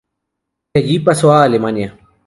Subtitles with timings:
[0.73, 1.95] De allí pasó a Alemania.